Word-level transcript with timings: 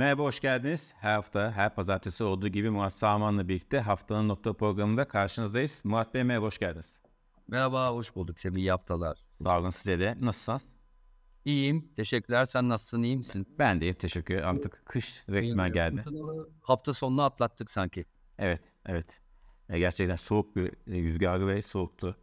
Merhaba, 0.00 0.22
hoş 0.22 0.40
geldiniz. 0.40 0.94
Her 0.96 1.14
hafta, 1.14 1.52
her 1.52 1.74
pazartesi 1.74 2.24
olduğu 2.24 2.48
gibi 2.48 2.70
Murat 2.70 2.94
Sağman'la 2.94 3.48
birlikte 3.48 3.80
haftanın 3.80 4.28
nokta 4.28 4.52
programında 4.52 5.08
karşınızdayız. 5.08 5.82
Murat 5.84 6.14
Bey 6.14 6.24
merhaba, 6.24 6.46
hoş 6.46 6.58
geldiniz. 6.58 6.98
Merhaba, 7.48 7.90
hoş 7.90 8.14
bulduk. 8.14 8.38
Size 8.38 8.58
iyi 8.58 8.70
haftalar. 8.70 9.18
Sağ 9.32 9.58
olun 9.58 9.70
size 9.70 10.00
de. 10.00 10.16
Nasılsınız? 10.20 10.68
İyiyim, 11.44 11.88
teşekkürler. 11.96 12.46
Sen 12.46 12.68
nasılsın, 12.68 13.02
iyi 13.02 13.16
misin? 13.16 13.46
Ben 13.58 13.80
de 13.80 13.84
iyiyim, 13.84 13.94
teşekkür 13.94 14.34
ederim. 14.34 14.48
Artık 14.48 14.82
kış 14.86 15.24
resmen 15.28 15.72
geldi. 15.72 16.04
Hafta 16.62 16.94
sonunu 16.94 17.22
atlattık 17.22 17.70
sanki. 17.70 18.04
Evet, 18.38 18.62
evet. 18.86 19.20
E, 19.68 19.78
gerçekten 19.78 20.16
soğuk 20.16 20.56
bir 20.56 20.66
e, 20.66 21.02
rüzgarı 21.02 21.46
ve 21.46 21.62
soğuktu. 21.62 22.16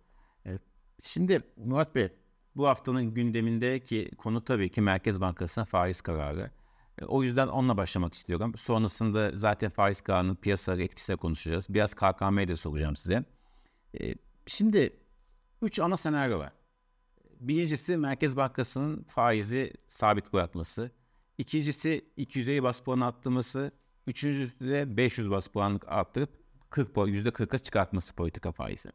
E, 0.45 0.59
şimdi 1.03 1.41
Murat 1.57 1.95
Bey, 1.95 2.09
bu 2.55 2.67
haftanın 2.67 3.13
gündemindeki 3.13 4.11
konu 4.17 4.43
tabii 4.43 4.71
ki 4.71 4.81
Merkez 4.81 5.21
Bankası'nın 5.21 5.65
faiz 5.65 6.01
kararı. 6.01 6.51
E, 7.01 7.05
o 7.05 7.23
yüzden 7.23 7.47
onunla 7.47 7.77
başlamak 7.77 8.13
istiyorum. 8.13 8.53
Sonrasında 8.57 9.31
zaten 9.35 9.69
faiz 9.69 10.01
kararının 10.01 10.35
piyasaları 10.35 10.83
etkisiyle 10.83 11.17
konuşacağız. 11.17 11.65
Biraz 11.69 11.93
KKM'ye 11.93 12.47
de 12.47 12.55
soracağım 12.55 12.95
size. 12.95 13.25
E, 14.01 14.15
şimdi 14.47 14.99
üç 15.61 15.79
ana 15.79 15.97
senaryo 15.97 16.39
var. 16.39 16.51
Birincisi 17.39 17.97
Merkez 17.97 18.37
Bankası'nın 18.37 19.03
faizi 19.03 19.73
sabit 19.87 20.33
bırakması. 20.33 20.91
İkincisi 21.37 22.05
250 22.17 22.63
bas 22.63 22.79
puan 22.79 22.99
arttırması. 22.99 23.71
Üçüncüsü 24.07 24.69
de 24.69 24.97
500 24.97 25.31
bas 25.31 25.47
puan 25.47 25.79
arttırıp 25.87 26.29
40 26.69 26.95
%40'a 26.95 27.59
çıkartması 27.59 28.13
politika 28.13 28.51
faizi. 28.51 28.89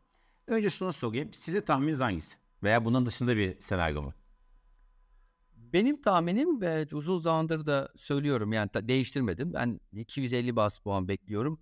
Önce 0.47 0.71
şunu 0.71 0.93
sorayım. 0.93 1.33
Size 1.33 1.65
tahmininiz 1.65 2.01
hangisi? 2.01 2.37
Veya 2.63 2.85
bunun 2.85 3.07
dışında 3.07 3.37
bir 3.37 3.61
senaryo 3.61 4.03
mu? 4.03 4.15
Benim 5.73 6.03
tahminim 6.03 6.61
ve 6.61 6.87
uzun 6.93 7.21
zamandır 7.21 7.67
da 7.67 7.89
söylüyorum 7.97 8.53
yani 8.53 8.71
değiştirmedim. 8.75 9.53
Ben 9.55 9.81
250 9.93 10.57
bas 10.57 10.79
puan 10.79 11.09
bekliyorum. 11.09 11.61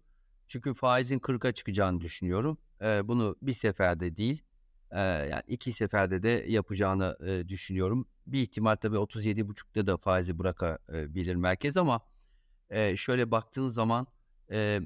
Çünkü 0.48 0.74
faizin 0.74 1.18
40'a 1.18 1.52
çıkacağını 1.52 2.00
düşünüyorum. 2.00 2.58
Ee, 2.82 3.08
bunu 3.08 3.36
bir 3.42 3.52
seferde 3.52 4.16
değil, 4.16 4.42
e, 4.90 5.00
yani 5.00 5.42
iki 5.46 5.72
seferde 5.72 6.22
de 6.22 6.44
yapacağını 6.48 7.16
e, 7.26 7.48
düşünüyorum. 7.48 8.06
Bir 8.26 8.42
ihtimal 8.42 8.76
tabii 8.76 8.96
37,5'ta 8.96 9.86
da 9.86 9.96
faizi 9.96 10.38
bırakabilir 10.38 11.34
merkez 11.34 11.76
ama 11.76 12.00
e, 12.70 12.96
şöyle 12.96 13.30
baktığın 13.30 13.68
zaman 13.68 14.06
e, 14.50 14.80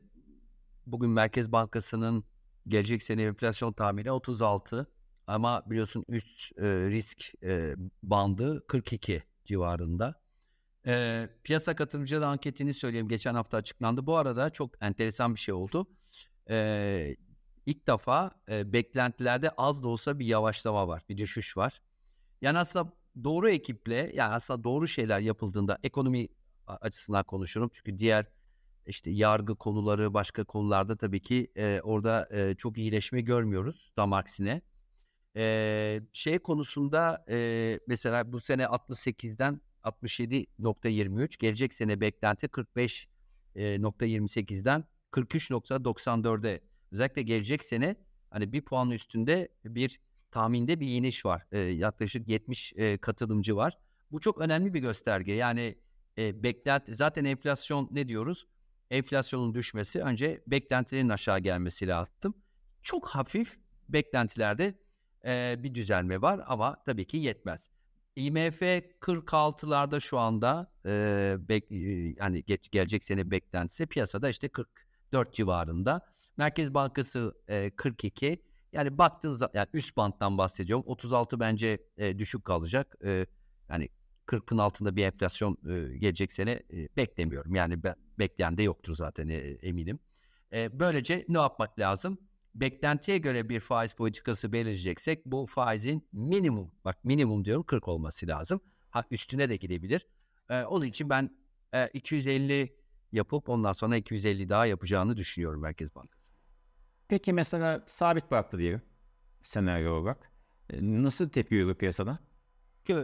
bugün 0.87 1.11
Merkez 1.11 1.53
Bankası'nın 1.53 2.25
gelecek 2.69 3.03
sene 3.03 3.23
enflasyon 3.23 3.73
tahmini 3.73 4.13
36. 4.13 4.87
Ama 5.27 5.63
biliyorsun 5.71 6.05
üst 6.09 6.59
e, 6.59 6.65
risk 6.67 7.45
e, 7.45 7.75
bandı 8.03 8.67
42 8.67 9.23
civarında. 9.45 10.21
E, 10.87 11.29
piyasa 11.45 11.77
katılımcıları 11.77 12.27
anketini 12.27 12.75
söyleyeyim. 12.75 13.09
Geçen 13.09 13.35
hafta 13.35 13.57
açıklandı. 13.57 14.07
Bu 14.07 14.17
arada 14.17 14.51
çok 14.51 14.83
enteresan 14.83 15.35
bir 15.35 15.41
şey 15.41 15.55
oldu. 15.55 15.87
E, 16.51 17.17
ilk 17.67 17.87
defa 17.87 18.31
e, 18.49 18.73
beklentilerde 18.73 19.51
az 19.51 19.83
da 19.83 19.89
olsa 19.89 20.19
bir 20.19 20.27
yavaşlama 20.27 20.89
var. 20.89 21.03
Bir 21.09 21.17
düşüş 21.17 21.57
var. 21.57 21.83
Yani 22.41 22.59
aslında 22.59 22.93
doğru 23.25 23.51
ekiple 23.51 24.13
yani 24.15 24.35
aslında 24.35 24.65
doğru 24.65 24.89
şeyler 24.89 25.21
yapıldığında 25.21 25.79
ekonomi 25.83 26.29
açısından 26.67 27.25
konuşurum. 27.25 27.71
Çünkü 27.73 27.99
diğer 27.99 28.27
işte 28.87 29.11
yargı 29.11 29.57
konuları 29.57 30.15
başka 30.15 30.45
konularda 30.45 30.97
tabii 30.97 31.23
ki 31.23 31.53
e, 31.57 31.81
orada 31.85 32.29
e, 32.31 32.55
çok 32.55 32.79
iyileşme 32.79 33.21
görmüyoruz. 33.21 33.93
Tam 33.97 34.13
aksine. 34.13 34.63
Ee, 35.37 36.01
şey 36.13 36.39
konusunda 36.39 37.25
e, 37.29 37.81
mesela 37.87 38.33
bu 38.33 38.41
sene 38.41 38.63
68'den 38.63 39.61
67.23 39.85 41.39
gelecek 41.39 41.73
sene 41.73 42.01
beklenti 42.01 42.47
45.28'den 42.47 44.81
e, 44.81 44.85
43.94'e 45.13 46.61
özellikle 46.93 47.23
gelecek 47.23 47.65
sene 47.65 47.97
hani 48.31 48.53
bir 48.53 48.65
puan 48.65 48.91
üstünde 48.91 49.49
bir 49.65 50.01
tahminde 50.31 50.81
bir 50.81 50.89
iniş 50.89 51.25
var. 51.25 51.47
E, 51.53 51.59
yaklaşık 51.59 52.29
70 52.29 52.73
e, 52.77 52.99
katılımcı 52.99 53.57
var. 53.57 53.79
Bu 54.13 54.21
çok 54.21 54.41
önemli 54.41 54.75
bir 54.75 54.81
gösterge. 54.81 55.33
Yani 55.33 55.79
e, 56.19 56.43
beklenti 56.43 56.95
zaten 56.95 57.25
enflasyon 57.25 57.89
ne 57.91 58.09
diyoruz? 58.09 58.47
Enflasyonun 58.91 59.55
düşmesi 59.55 60.01
önce 60.01 60.43
beklentilerin 60.47 61.09
aşağı 61.09 61.39
gelmesi 61.39 61.89
lazım. 61.89 62.35
Çok 62.83 63.09
hafif 63.09 63.59
beklentilerde 63.89 64.75
bir 65.63 65.75
düzelme 65.75 66.23
var 66.23 66.41
ama 66.47 66.83
tabii 66.85 67.07
ki 67.07 67.17
yetmez. 67.17 67.71
IMF 68.17 68.63
46'larda 69.01 70.01
şu 70.01 70.19
anda 70.19 70.73
e, 70.87 71.37
bek, 71.39 71.73
e, 71.73 71.77
yani 72.19 72.45
geç, 72.45 72.71
gelecek 72.71 73.05
sene 73.05 73.31
beklentisi 73.31 73.87
piyasada 73.87 74.29
işte 74.29 74.49
44 74.49 75.35
civarında. 75.35 76.01
Merkez 76.37 76.75
Bankası 76.75 77.35
e, 77.49 77.71
42. 77.71 78.43
Yani 78.73 78.99
baktığınız 78.99 79.43
yani 79.55 79.67
üst 79.73 79.97
banttan 79.97 80.39
bahsediyorum. 80.39 80.85
36 80.87 81.41
bence 81.41 81.79
e, 81.97 82.19
düşük 82.19 82.45
kalacak. 82.45 82.97
E, 83.05 83.27
yani 83.69 83.89
40'ın 84.27 84.59
altında 84.59 84.97
bir 84.97 85.05
enflasyon 85.05 85.59
e, 85.69 85.99
gelecek 85.99 86.33
sene 86.33 86.53
e, 86.53 86.89
beklemiyorum. 86.97 87.55
Yani 87.55 87.83
ben, 87.83 87.95
bekleyen 88.19 88.59
de 88.59 88.63
yoktur 88.63 88.95
zaten 88.95 89.29
e, 89.29 89.37
eminim. 89.39 89.99
E, 90.53 90.81
böylece 90.81 91.25
ne 91.29 91.39
yapmak 91.39 91.79
lazım? 91.79 92.19
Beklentiye 92.55 93.19
göre 93.19 93.49
bir 93.49 93.61
faiz 93.61 93.95
politikası 93.95 94.53
belirleyeceksek 94.53 95.27
bu 95.27 95.47
faizin 95.47 96.09
minimum 96.13 96.73
bak 96.85 97.05
minimum 97.05 97.45
diyorum 97.45 97.63
40 97.63 97.89
olması 97.89 98.27
lazım. 98.27 98.61
Ha 98.91 99.05
üstüne 99.11 99.49
de 99.49 99.57
gidebilir. 99.57 100.07
Ee, 100.51 100.63
onun 100.63 100.85
için 100.85 101.11
ben 101.11 101.31
e, 101.75 101.89
250 101.89 102.77
yapıp 103.13 103.49
ondan 103.49 103.73
sonra 103.73 103.97
250 103.97 104.49
daha 104.49 104.67
yapacağını 104.67 105.17
düşünüyorum 105.17 105.61
Merkez 105.61 105.95
Bankası. 105.95 106.35
Peki 107.09 107.33
mesela 107.33 107.83
sabit 107.87 108.31
bıraktı 108.31 108.59
diyelim 108.59 108.83
senaryo 109.43 109.93
olarak. 109.93 110.33
E, 110.71 110.77
nasıl 110.81 111.29
tepki 111.29 111.55
veriyor 111.55 111.75
piyasada? 111.75 112.19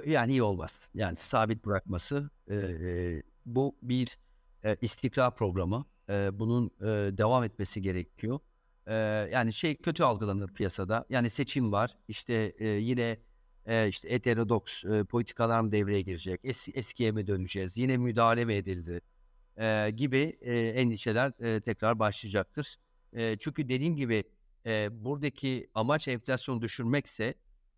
Yani 0.06 0.32
iyi 0.32 0.42
olmaz. 0.42 0.88
Yani 0.94 1.16
sabit 1.16 1.66
bırakması 1.66 2.30
e, 2.48 2.54
e, 2.56 3.22
bu 3.46 3.78
bir 3.82 4.18
e, 4.64 4.76
istikrar 4.80 5.36
programı. 5.36 5.84
E, 6.08 6.38
bunun 6.38 6.70
e, 6.80 6.86
devam 7.18 7.44
etmesi 7.44 7.82
gerekiyor. 7.82 8.40
Yani 9.32 9.52
şey 9.52 9.76
kötü 9.76 10.02
algılanır 10.02 10.54
piyasada. 10.54 11.04
Yani 11.10 11.30
seçim 11.30 11.72
var. 11.72 11.90
İşte 12.08 12.54
e, 12.58 12.68
yine 12.68 13.18
e, 13.66 13.88
işte 13.88 14.10
heterodoks 14.10 14.84
e, 14.84 15.04
politikalar 15.04 15.60
mı 15.60 15.72
devreye 15.72 16.02
girecek? 16.02 16.40
Es, 16.44 16.68
eskiye 16.74 17.12
mi 17.12 17.26
döneceğiz? 17.26 17.76
Yine 17.76 17.96
müdahale 17.96 18.44
mi 18.44 18.54
edildi? 18.54 19.00
E, 19.56 19.90
gibi 19.90 20.38
e, 20.40 20.58
endişeler 20.58 21.32
e, 21.40 21.60
tekrar 21.60 21.98
başlayacaktır. 21.98 22.76
E, 23.12 23.36
çünkü 23.38 23.68
dediğim 23.68 23.96
gibi 23.96 24.24
e, 24.66 25.04
buradaki 25.04 25.70
amaç 25.74 26.08
enflasyonu 26.08 26.62
düşürmekse 26.62 27.34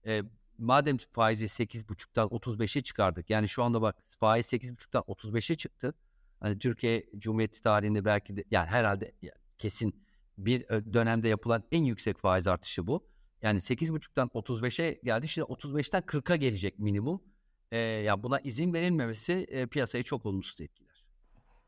e, 0.07 0.23
madem 0.59 0.97
faizi 0.97 1.45
8.5'tan 1.45 2.29
35'e 2.29 2.83
çıkardık. 2.83 3.31
Yani 3.31 3.49
şu 3.49 3.63
anda 3.63 3.83
bak 3.83 3.97
faiz 4.21 4.53
8.5'tan 4.53 5.03
35'e 5.03 5.57
çıktı. 5.57 5.95
Hani 6.41 6.59
Türkiye 6.59 7.07
Cumhuriyeti 7.19 7.63
tarihinde 7.63 8.05
belki 8.05 8.37
de 8.37 8.45
yani 8.51 8.67
herhalde 8.67 9.13
yani 9.23 9.39
kesin 9.59 10.03
bir 10.39 10.69
dönemde 10.69 11.29
yapılan 11.29 11.65
en 11.73 11.85
yüksek 11.85 12.19
faiz 12.19 12.47
artışı 12.47 12.87
bu. 12.87 13.07
Yani 13.43 13.59
8,5'tan 13.59 14.29
35'e 14.29 15.01
geldi. 15.05 15.29
Şimdi 15.29 15.47
35'ten 15.47 16.03
40'a 16.03 16.37
gelecek 16.37 16.79
minimum. 16.79 17.23
E, 17.71 17.79
ya 17.79 18.23
buna 18.23 18.41
izin 18.41 18.73
verilmemesi 18.73 19.33
e, 19.33 19.67
piyasayı 19.67 20.05
çok 20.05 20.27
olumsuz 20.27 20.61
etkiler. 20.61 21.05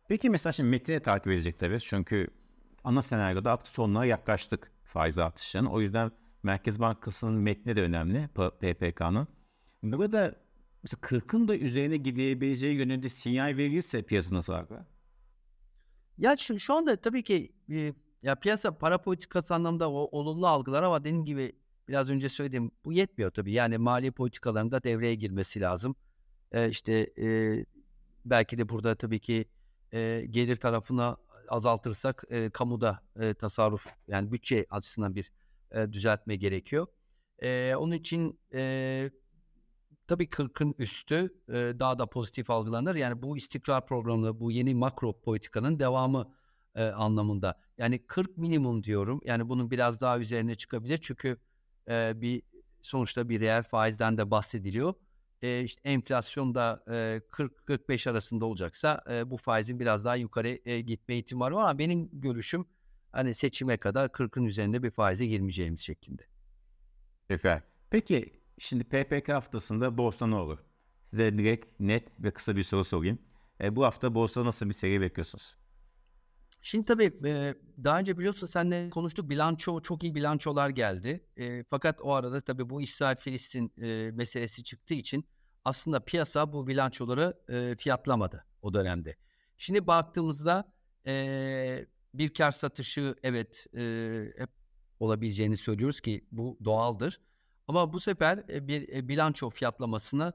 Peki 0.09 0.31
mesela 0.31 0.53
şimdi 0.53 0.71
metni 0.71 1.01
takip 1.01 1.33
edecek 1.33 1.59
tabii. 1.59 1.81
Çünkü 1.81 2.29
ana 2.85 3.03
senaryoda 3.03 3.53
artık 3.53 3.69
sonuna 3.69 4.05
yaklaştık 4.05 4.73
faiz 4.85 5.19
artışının. 5.19 5.67
O 5.67 5.81
yüzden 5.81 6.11
Merkez 6.43 6.81
Bankası'nın 6.81 7.35
metni 7.35 7.77
de 7.77 7.83
önemli 7.83 8.29
PPK'nın. 8.61 9.29
Burada 9.83 10.35
mesela 10.83 11.01
40'ın 11.01 11.49
da 11.49 11.57
üzerine 11.57 11.97
gidebileceği 11.97 12.77
yönünde 12.77 13.09
sinyal 13.09 13.57
verirse 13.57 14.03
piyasa 14.03 14.35
nasıl 14.35 14.53
abi? 14.53 14.75
Ya 16.19 16.37
şu, 16.37 16.59
şu 16.59 16.75
anda 16.75 16.97
tabii 16.97 17.23
ki 17.23 17.53
e, 17.71 17.95
ya 18.25 18.35
piyasa 18.35 18.79
para 18.79 18.99
politikası 19.03 19.55
anlamda 19.55 19.91
o 19.91 20.09
olumlu 20.19 20.47
algılar 20.47 20.83
ama 20.83 21.01
dediğim 21.01 21.25
gibi 21.25 21.53
biraz 21.89 22.11
önce 22.11 22.29
söylediğim 22.29 22.71
bu 22.85 22.93
yetmiyor 22.93 23.31
tabii. 23.31 23.53
Yani 23.53 23.79
mali 23.79 24.13
politikalarında 24.13 24.83
devreye 24.83 25.15
girmesi 25.15 25.61
lazım. 25.61 25.97
Ee, 26.53 26.69
işte 26.69 26.93
e, 27.19 27.27
belki 28.25 28.59
de 28.59 28.69
burada 28.69 28.95
tabii 28.95 29.21
ki 29.21 29.49
e, 29.93 30.27
gelir 30.31 30.57
tarafına 30.57 31.17
azaltırsak 31.49 32.25
e, 32.31 32.51
kamuda 32.51 33.03
e, 33.21 33.35
tasarruf 33.35 33.87
yani 34.09 34.33
bütçe 34.33 34.67
açısından 34.71 35.15
bir 35.15 35.33
e, 35.73 35.93
düzeltme 35.93 36.37
gerekiyor. 36.37 36.87
E, 37.43 37.75
onun 37.75 37.93
için 37.93 38.41
e, 38.55 39.11
tabii 40.07 40.25
40'ın 40.25 40.75
üstü 40.79 41.35
e, 41.49 41.53
daha 41.55 41.99
da 41.99 42.07
pozitif 42.07 42.51
algılanır. 42.51 42.95
Yani 42.95 43.23
bu 43.23 43.37
istikrar 43.37 43.87
programı, 43.87 44.41
bu 44.41 44.53
yeni 44.53 44.75
makro 44.75 45.21
politikanın 45.21 45.79
devamı 45.79 46.35
e, 46.75 46.85
anlamında. 46.85 47.61
Yani 47.79 48.07
40 48.07 48.39
minimum 48.39 48.85
diyorum. 48.85 49.21
Yani 49.25 49.49
bunun 49.49 49.71
biraz 49.71 50.01
daha 50.01 50.19
üzerine 50.19 50.55
çıkabilir. 50.55 50.99
Çünkü 51.03 51.37
e, 51.89 52.21
bir 52.21 52.43
sonuçta 52.83 53.29
bir 53.29 53.41
reel 53.41 53.63
faizden 53.63 54.19
de 54.19 54.31
bahsediliyor. 54.31 54.95
e, 55.43 55.63
işte 55.63 55.81
enflasyon 55.91 56.55
da 56.55 56.85
e, 56.89 57.21
40-45 57.31 58.11
arasında 58.11 58.47
olacaksa 58.47 59.05
e, 59.11 59.31
bu 59.31 59.37
faizin 59.37 59.81
biraz 59.81 60.05
daha 60.05 60.17
yukarı 60.17 60.59
e, 60.65 60.81
gitme 60.81 61.17
ihtimali 61.19 61.55
var 61.55 61.63
ama 61.63 61.79
benim 61.79 62.09
görüşüm 62.13 62.67
hani 63.13 63.35
seçime 63.35 63.77
kadar 63.77 64.09
40'ın 64.09 64.45
üzerinde 64.45 64.83
bir 64.83 64.91
faize 64.91 65.27
girmeyeceğimiz 65.27 65.81
şeklinde. 65.81 66.23
Peki. 67.29 67.63
Peki 67.91 68.41
şimdi 68.59 68.85
PPK 68.85 69.29
haftasında 69.29 69.99
borsa 69.99 70.27
ne 70.27 70.35
olur? 70.35 70.59
Size 71.11 71.39
direkt 71.39 71.81
net 71.81 72.21
ve 72.21 72.31
kısa 72.31 72.57
bir 72.57 72.63
soru 72.63 72.85
sorayım. 72.85 73.19
E, 73.61 73.77
bu 73.77 73.85
hafta 73.85 74.15
borsa 74.15 74.45
nasıl 74.45 74.69
bir 74.69 74.75
seri 74.75 75.01
bekliyorsunuz? 75.01 75.57
Şimdi 76.67 76.85
tabii 76.85 77.21
daha 77.85 77.99
önce 77.99 78.19
biliyorsun 78.19 78.47
seninle 78.47 78.91
konuştuk 78.91 79.31
bilanço 79.31 79.81
çok 79.81 80.03
iyi 80.03 80.15
bilançolar 80.15 80.69
geldi. 80.69 81.27
Fakat 81.69 82.01
o 82.03 82.13
arada 82.13 82.41
tabii 82.41 82.71
bu 82.71 82.83
İsrail-Filistin 82.83 83.73
meselesi 84.15 84.65
çıktığı 84.65 84.95
için 84.95 85.25
aslında 85.65 86.01
piyasa 86.01 86.53
bu 86.53 86.67
bilançoları 86.67 87.39
fiyatlamadı 87.77 88.45
o 88.63 88.75
dönemde. 88.75 89.17
Şimdi 89.57 89.87
baktığımızda 89.87 90.73
bir 92.15 92.35
kar 92.35 92.53
satışı 92.53 93.15
evet 93.23 93.67
hep 94.39 94.51
olabileceğini 95.01 95.57
söylüyoruz 95.57 96.01
ki 96.01 96.27
bu 96.33 96.59
doğaldır. 96.65 97.21
Ama 97.69 97.93
bu 97.93 98.01
sefer 98.01 98.49
bir 98.49 99.09
bilanço 99.09 99.51
fiyatlamasını 99.51 100.33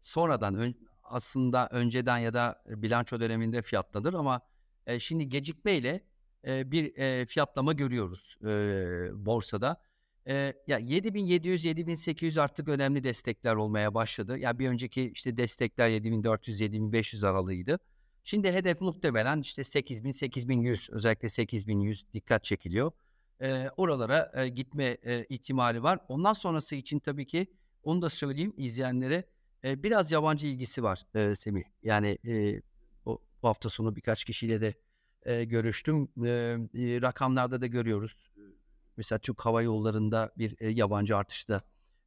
sonradan 0.00 0.74
aslında 1.02 1.68
önceden 1.70 2.18
ya 2.18 2.34
da 2.34 2.62
bilanço 2.66 3.20
döneminde 3.20 3.62
fiyatlanır 3.62 4.14
ama 4.14 4.40
e, 4.86 4.98
şimdi 4.98 5.28
gecikmeyle 5.28 6.00
e, 6.46 6.70
bir 6.70 6.96
e, 6.96 7.26
fiyatlama 7.26 7.72
görüyoruz 7.72 8.36
e, 8.42 8.46
borsada. 9.26 9.82
E, 10.28 10.54
ya 10.66 10.78
7700 10.78 11.64
7800 11.64 12.38
artık 12.38 12.68
önemli 12.68 13.04
destekler 13.04 13.54
olmaya 13.54 13.94
başladı. 13.94 14.38
Ya 14.38 14.58
bir 14.58 14.68
önceki 14.68 15.10
işte 15.14 15.36
destekler 15.36 15.88
7400 15.88 16.60
7500 16.60 17.24
aralığıydı. 17.24 17.78
Şimdi 18.24 18.52
hedef 18.52 18.80
muhtemelen 18.80 19.40
işte 19.40 19.64
8000 19.64 20.10
8100 20.10 20.90
özellikle 20.90 21.28
8100 21.28 22.04
dikkat 22.12 22.44
çekiliyor. 22.44 22.92
E, 23.40 23.68
oralara 23.76 24.32
e, 24.34 24.48
gitme 24.48 24.84
e, 24.84 25.24
ihtimali 25.24 25.82
var. 25.82 25.98
Ondan 26.08 26.32
sonrası 26.32 26.76
için 26.76 26.98
tabii 26.98 27.26
ki 27.26 27.46
onu 27.82 28.02
da 28.02 28.10
söyleyeyim 28.10 28.54
izleyenlere 28.56 29.24
e, 29.64 29.82
biraz 29.82 30.12
yabancı 30.12 30.46
ilgisi 30.46 30.82
var 30.82 31.06
e, 31.14 31.34
Semih. 31.34 31.64
Yani 31.82 32.18
e, 32.26 32.62
bu 33.44 33.48
hafta 33.48 33.68
sonu 33.68 33.96
birkaç 33.96 34.24
kişiyle 34.24 34.60
de 34.60 34.74
e, 35.22 35.44
görüştüm. 35.44 36.08
E, 36.24 36.28
e, 36.28 37.02
rakamlarda 37.02 37.60
da 37.60 37.66
görüyoruz. 37.66 38.30
Mesela 38.96 39.18
Türk 39.18 39.40
Hava 39.40 39.62
Yolları'nda 39.62 40.32
bir 40.38 40.56
e, 40.60 40.68
yabancı 40.68 41.16
artışta 41.16 41.62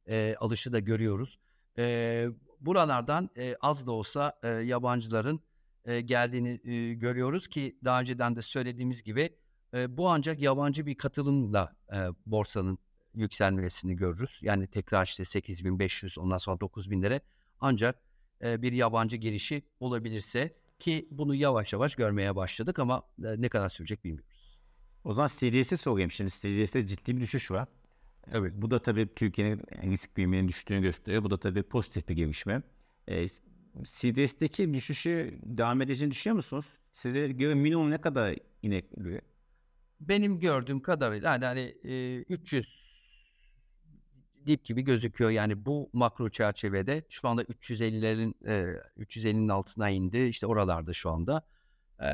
e, 0.08 0.36
alışı 0.40 0.72
da 0.72 0.78
görüyoruz. 0.78 1.38
E, 1.78 2.26
buralardan 2.60 3.30
e, 3.36 3.56
az 3.60 3.86
da 3.86 3.92
olsa 3.92 4.38
e, 4.42 4.48
yabancıların 4.48 5.40
e, 5.84 6.00
geldiğini 6.00 6.60
e, 6.64 6.94
görüyoruz 6.94 7.48
ki 7.48 7.78
daha 7.84 8.00
önceden 8.00 8.36
de 8.36 8.42
söylediğimiz 8.42 9.02
gibi 9.02 9.36
e, 9.74 9.96
bu 9.96 10.08
ancak 10.10 10.40
yabancı 10.40 10.86
bir 10.86 10.94
katılımla 10.94 11.76
e, 11.92 11.96
borsanın 12.26 12.78
yükselmesini 13.14 13.96
görürüz. 13.96 14.38
Yani 14.42 14.66
tekrar 14.66 15.04
işte 15.04 15.24
8500 15.24 16.18
ondan 16.18 16.38
sonra 16.38 16.56
9000'lere 16.56 17.20
ancak 17.60 18.02
e, 18.42 18.62
bir 18.62 18.72
yabancı 18.72 19.16
girişi 19.16 19.62
olabilirse 19.80 20.54
ki 20.78 21.08
bunu 21.10 21.34
yavaş 21.34 21.72
yavaş 21.72 21.94
görmeye 21.94 22.36
başladık 22.36 22.78
ama 22.78 23.02
e, 23.24 23.42
ne 23.42 23.48
kadar 23.48 23.68
sürecek 23.68 24.04
bilmiyoruz. 24.04 24.58
O 25.04 25.12
zaman 25.12 25.28
CDS'e 25.28 25.76
sorayım. 25.76 26.10
Şimdi 26.10 26.30
CDS'te 26.30 26.86
ciddi 26.86 27.16
bir 27.16 27.20
düşüş 27.20 27.50
var. 27.50 27.68
Evet. 28.32 28.52
Bu 28.56 28.70
da 28.70 28.78
tabii 28.78 29.08
Türkiye'nin 29.16 29.62
risk 29.82 30.14
priminin 30.14 30.48
düştüğünü 30.48 30.82
gösteriyor. 30.82 31.24
Bu 31.24 31.30
da 31.30 31.36
tabii 31.36 31.62
pozitif 31.62 32.08
bir 32.08 32.14
gelişme. 32.14 32.62
E, 33.08 33.26
CDS'deki 33.84 34.74
düşüşü 34.74 35.38
devam 35.42 35.80
edeceğini 35.80 36.10
düşünüyor 36.10 36.36
musunuz? 36.36 36.66
Size 36.92 37.28
göre 37.28 37.54
minimum 37.54 37.90
ne 37.90 37.98
kadar 37.98 38.36
inek 38.62 38.84
Benim 40.00 40.40
gördüğüm 40.40 40.80
kadarıyla 40.80 41.32
yani 41.32 41.44
hani 41.44 41.74
e, 41.84 42.18
300 42.22 42.77
dip 44.46 44.64
gibi 44.64 44.82
gözüküyor. 44.82 45.30
Yani 45.30 45.66
bu 45.66 45.90
makro 45.92 46.28
çerçevede 46.28 47.02
şu 47.08 47.28
anda 47.28 47.42
350'lerin 47.42 48.34
e, 48.46 48.80
350'nin 48.98 49.48
altına 49.48 49.90
indi. 49.90 50.18
İşte 50.18 50.46
oralarda 50.46 50.92
şu 50.92 51.10
anda. 51.10 51.42
E, 52.02 52.08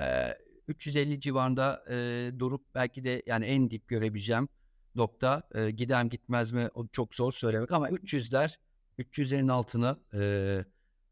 350 0.69 1.21
civarında 1.21 1.85
e, 1.91 2.31
durup 2.39 2.75
belki 2.75 3.05
de 3.05 3.23
yani 3.27 3.45
en 3.45 3.71
dip 3.71 3.89
görebileceğim 3.89 4.49
nokta 4.95 5.43
e, 5.55 5.71
gidem 5.71 6.09
gitmez 6.09 6.53
mi 6.53 6.69
o 6.75 6.87
çok 6.87 7.15
zor 7.15 7.33
söylemek 7.33 7.73
ama 7.73 7.89
300'ler 7.89 8.57
300'lerin 8.99 9.53
altını 9.53 9.99
e, 10.15 10.65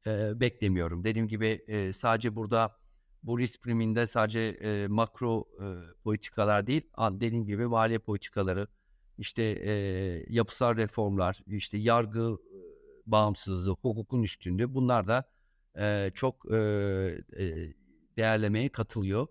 e, 0.07 0.41
beklemiyorum. 0.41 1.05
Dediğim 1.05 1.29
gibi 1.29 1.65
e, 1.67 1.93
sadece 1.93 2.37
burada 2.37 2.77
bu 3.23 3.39
risk 3.39 3.63
priminde 3.63 4.07
sadece 4.07 4.41
e, 4.41 4.87
makro 4.87 5.45
e, 5.61 5.67
politikalar 6.05 6.67
değil, 6.67 6.83
dediğim 6.99 7.47
gibi 7.47 7.67
maliye 7.67 7.99
politikaları, 7.99 8.67
işte 9.19 9.43
e, 9.43 9.73
yapısal 10.29 10.77
reformlar, 10.77 11.41
işte 11.47 11.79
yargı 11.79 12.39
bağımsızlığı, 13.07 13.71
hukukun 13.71 14.23
üstünlüğü 14.23 14.75
bunlar 14.75 15.09
da 15.09 15.25
e, 15.79 16.11
çok 16.15 16.53
e, 16.53 16.57
e, 17.37 17.75
değerlemeye 18.17 18.69
katılıyor. 18.69 19.27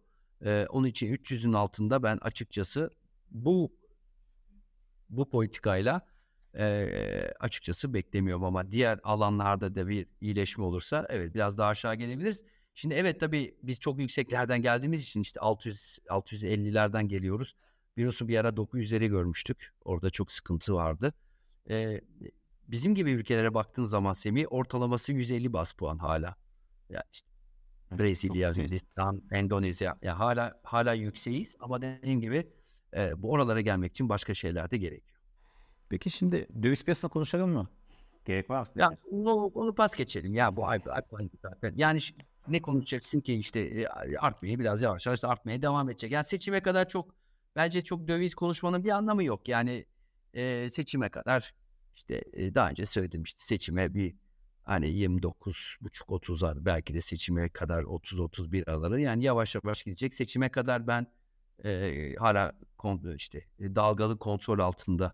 E, 0.45 0.65
onun 0.69 0.87
için 0.87 1.13
300'ün 1.13 1.53
altında 1.53 2.03
ben 2.03 2.17
açıkçası 2.21 2.89
bu 3.31 3.81
bu 5.09 5.29
politikayla 5.29 6.01
e, 6.57 7.33
açıkçası 7.39 7.93
beklemiyorum 7.93 8.43
ama 8.43 8.71
diğer 8.71 8.99
alanlarda 9.03 9.75
da 9.75 9.87
bir 9.87 10.07
iyileşme 10.21 10.63
olursa 10.63 11.07
evet 11.09 11.35
biraz 11.35 11.57
daha 11.57 11.67
aşağı 11.69 11.95
gelebiliriz. 11.95 12.45
Şimdi 12.73 12.93
evet 12.95 13.19
tabii 13.19 13.55
biz 13.63 13.79
çok 13.79 13.99
yükseklerden 13.99 14.61
geldiğimiz 14.61 15.01
için 15.01 15.21
işte 15.21 15.39
600 15.39 15.99
650'lerden 16.09 17.07
geliyoruz. 17.07 17.55
Biliyorsun 17.97 18.27
bir 18.27 18.37
ara 18.37 18.49
900'leri 18.49 19.07
görmüştük. 19.07 19.73
Orada 19.85 20.09
çok 20.09 20.31
sıkıntı 20.31 20.73
vardı. 20.73 21.13
Ee, 21.69 22.01
bizim 22.67 22.95
gibi 22.95 23.11
ülkelere 23.11 23.53
baktığın 23.53 23.85
zaman 23.85 24.13
Semih 24.13 24.45
ortalaması 24.49 25.13
150 25.13 25.53
bas 25.53 25.73
puan 25.73 25.97
hala. 25.97 26.35
Yani 26.89 27.03
işte 27.11 27.27
Brezilya, 27.91 28.55
Hindistan, 28.55 29.21
Endonezya 29.31 29.97
ya 30.01 30.19
hala 30.19 30.59
hala 30.63 30.93
yükseğiz 30.93 31.55
ama 31.59 31.81
dediğim 31.81 32.21
gibi 32.21 32.47
e, 32.95 33.21
bu 33.21 33.31
oralara 33.31 33.61
gelmek 33.61 33.91
için 33.91 34.09
başka 34.09 34.33
şeyler 34.33 34.71
de 34.71 34.77
gerekiyor. 34.77 35.19
Peki 35.89 36.09
şimdi 36.09 36.47
döviz 36.63 36.83
piyasasına 36.83 37.11
konuşalım 37.11 37.51
mı? 37.51 37.69
Gerek 38.25 38.49
var 38.49 38.61
aslında. 38.61 38.83
Ya 38.83 38.91
onu, 39.11 39.31
onu 39.33 39.75
pas 39.75 39.95
geçelim 39.95 40.33
ya 40.33 40.55
bu 40.55 40.65
zaten. 41.41 41.73
Yani 41.75 41.99
ne 42.47 42.61
konuşacaksın 42.61 43.19
ki 43.19 43.33
işte 43.33 43.59
e, 43.59 43.85
artmaya 44.17 44.59
biraz 44.59 44.81
yavaş 44.81 45.05
yavaş 45.05 45.23
artmaya 45.23 45.61
devam 45.61 45.89
edecek. 45.89 46.11
Yani 46.11 46.25
seçime 46.25 46.59
kadar 46.61 46.87
çok 46.87 47.20
bence 47.55 47.81
çok 47.81 48.07
döviz 48.07 48.35
konuşmanın 48.35 48.83
bir 48.83 48.89
anlamı 48.89 49.23
yok. 49.23 49.47
Yani 49.47 49.85
e, 50.33 50.69
seçime 50.69 51.09
kadar 51.09 51.53
işte 51.95 52.23
e, 52.33 52.55
daha 52.55 52.69
önce 52.69 52.85
söyledim 52.85 53.23
işte 53.23 53.39
seçime 53.41 53.93
bir 53.93 54.15
hani 54.63 54.89
29 54.89 55.77
buçuk 55.81 56.09
30'lar 56.09 56.65
belki 56.65 56.93
de 56.93 57.01
seçime 57.01 57.49
kadar 57.49 57.83
30 57.83 58.19
31 58.19 58.67
araları 58.67 59.01
yani 59.01 59.23
yavaş 59.23 59.55
yavaş 59.55 59.83
gidecek. 59.83 60.13
Seçime 60.13 60.49
kadar 60.49 60.87
ben 60.87 61.07
e, 61.65 62.15
hala 62.19 62.51
kon, 62.77 63.13
işte 63.15 63.45
e, 63.59 63.75
dalgalı 63.75 64.19
kontrol 64.19 64.59
altında 64.59 65.13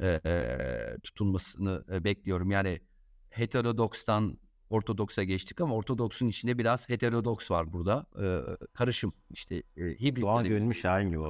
e, 0.00 0.20
e, 0.24 0.96
tutulmasını 1.02 1.84
e, 1.92 2.04
bekliyorum. 2.04 2.50
Yani 2.50 2.80
heterodokstan 3.30 4.38
ortodoksa 4.70 5.22
geçtik 5.22 5.60
ama 5.60 5.74
ortodoksun 5.74 6.26
içinde 6.26 6.58
biraz 6.58 6.88
heterodoks 6.88 7.50
var 7.50 7.72
burada. 7.72 8.06
E, 8.22 8.24
karışım 8.72 9.12
işte 9.30 9.62
e, 9.76 9.82
hibrit. 9.82 10.22
Doğan 10.22 10.44
görünmüş 10.44 10.80
Şahin 10.80 11.10
gibi 11.10 11.22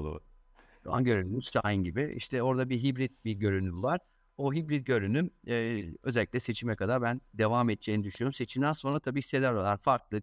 oluyor. 0.83 0.95
Doğan 0.95 1.05
görünmüş 1.05 1.51
Şahin 1.53 1.85
gibi. 1.85 2.15
İşte 2.17 2.43
orada 2.43 2.69
bir 2.69 2.83
hibrit 2.83 3.25
bir 3.25 3.33
görünüm 3.33 3.83
var. 3.83 4.01
O 4.37 4.53
hibrit 4.53 4.87
görünüm 4.87 5.31
e, 5.49 5.85
özellikle 6.03 6.41
seçime 6.41 6.77
kadar 6.77 7.03
ben 7.03 7.21
devam 7.35 7.71
edeceğini 7.71 8.05
düşünüyorum. 8.05 8.35
Seçimden 8.35 8.73
sonra 8.73 9.01
tabii 9.01 9.23
senaryolar 9.23 9.79
farklı. 9.79 10.23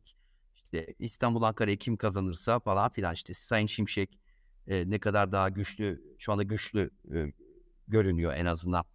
İşte 0.56 0.96
İstanbul 1.00 1.42
Ankara'yı 1.42 1.78
kim 1.78 1.98
kazanırsa 1.98 2.60
falan 2.60 2.90
filan 2.90 3.14
işte 3.14 3.34
Sayın 3.34 3.68
Şimşek 3.68 4.20
e, 4.68 4.90
ne 4.90 5.00
kadar 5.00 5.32
daha 5.32 5.50
güçlü 5.50 6.02
şu 6.18 6.32
anda 6.34 6.44
güçlü 6.44 6.90
e, 7.16 7.34
görünüyor 7.88 8.34
en 8.34 8.46
azından. 8.46 8.86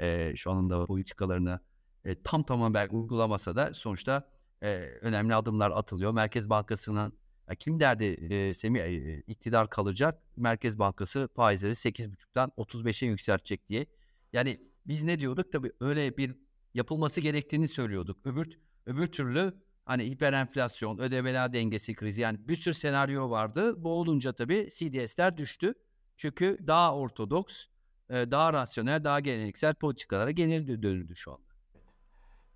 E, 0.00 0.32
şu 0.36 0.50
anda 0.50 0.86
politikalarını 0.86 1.60
e, 2.04 2.22
tam 2.22 2.42
tamam 2.42 2.74
belki 2.74 2.96
uygulamasa 2.96 3.56
da 3.56 3.74
sonuçta 3.74 4.28
e, 4.62 4.68
önemli 5.00 5.34
adımlar 5.34 5.70
atılıyor. 5.70 6.12
Merkez 6.12 6.50
Bankası'nın 6.50 7.12
ya 7.52 7.56
kim 7.56 7.80
derdi 7.80 8.04
e, 8.04 8.54
Semih 8.54 8.80
e, 8.80 9.22
iktidar 9.26 9.70
kalacak 9.70 10.22
Merkez 10.36 10.78
Bankası 10.78 11.28
faizleri 11.36 11.72
8,5'tan 11.72 12.50
35'e 12.56 13.08
yükseltecek 13.08 13.68
diye. 13.68 13.86
Yani 14.32 14.60
biz 14.86 15.02
ne 15.02 15.18
diyorduk 15.18 15.52
tabii 15.52 15.72
öyle 15.80 16.16
bir 16.16 16.36
yapılması 16.74 17.20
gerektiğini 17.20 17.68
söylüyorduk. 17.68 18.26
Öbür 18.26 18.58
öbür 18.86 19.06
türlü 19.06 19.54
hani 19.84 20.04
hiperenflasyon, 20.04 20.98
ödemeler 20.98 21.52
dengesi 21.52 21.94
krizi 21.94 22.20
yani 22.20 22.48
bir 22.48 22.56
sürü 22.56 22.74
senaryo 22.74 23.30
vardı. 23.30 23.84
Bu 23.84 23.92
olunca 23.92 24.32
tabii 24.32 24.68
CDS'ler 24.70 25.36
düştü. 25.36 25.74
Çünkü 26.16 26.58
daha 26.66 26.96
ortodoks, 26.96 27.66
daha 28.10 28.52
rasyonel, 28.52 29.04
daha 29.04 29.20
geleneksel 29.20 29.74
politikalara 29.74 30.30
genel 30.30 30.82
dönüldü 30.82 31.16
şu 31.16 31.32
anda. 31.32 31.52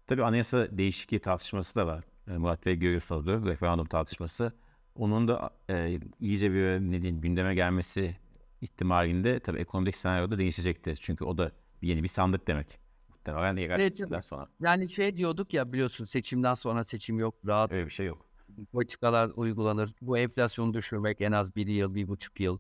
Tabii 0.07 0.25
anayasa 0.25 0.79
değişikliği 0.79 1.19
tartışması 1.19 1.75
da 1.75 1.87
var. 1.87 2.05
Murat 2.27 2.67
Bey 2.67 2.77
görüyorsunuzdur 2.77 3.47
referandum 3.47 3.87
tartışması. 3.87 4.53
Onun 4.99 5.29
da 5.29 5.51
e, 5.71 6.01
iyice 6.21 6.53
bir 6.53 6.81
ne 6.93 7.03
diyeyim 7.03 7.21
gündeme 7.21 7.55
gelmesi 7.55 8.17
ihtimalinde 8.61 9.41
tabii 9.41 9.59
ekonomik 9.59 9.97
senaryoda 9.97 10.39
değişecektir. 10.39 10.97
Çünkü 10.97 11.25
o 11.25 11.39
da 11.39 11.53
yeni 11.83 12.03
bir 12.03 12.09
sandık 12.09 12.47
demek. 12.47 12.79
Muhtemelen 13.09 13.57
yerel 13.57 13.81
Evet, 13.81 13.89
seçimden 13.89 14.21
sonra. 14.21 14.49
Yani 14.61 14.91
şey 14.91 15.17
diyorduk 15.17 15.55
ya 15.55 15.73
biliyorsun 15.73 16.05
seçimden 16.05 16.55
sonra 16.55 16.85
seçim 16.85 17.19
yok. 17.19 17.35
Rahat 17.47 17.73
Öyle 17.73 17.87
bir 17.87 17.91
şey 17.91 18.07
yok. 18.07 18.27
politikalar 18.73 19.31
uygulanır. 19.35 19.91
Bu 20.01 20.19
enflasyonu 20.19 20.75
düşürmek 20.75 21.21
en 21.21 21.33
az 21.33 21.57
bir 21.57 21.67
yıl, 21.67 21.95
bir 21.95 22.09
buçuk 22.09 22.41
yıl 22.41 22.59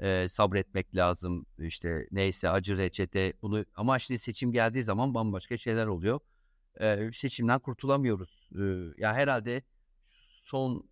e, 0.00 0.28
sabretmek 0.28 0.96
lazım. 0.96 1.46
İşte 1.58 2.06
neyse 2.12 2.50
acı 2.50 2.76
reçete 2.76 3.32
bunu 3.42 3.64
ama 3.74 3.98
şimdi 3.98 4.18
seçim 4.18 4.52
geldiği 4.52 4.82
zaman 4.82 5.14
bambaşka 5.14 5.56
şeyler 5.56 5.86
oluyor. 5.86 6.20
E, 6.80 7.10
seçimden 7.12 7.58
kurtulamıyoruz. 7.58 8.50
E, 8.58 8.62
ya 9.02 9.14
herhalde 9.14 9.62
son 10.44 10.88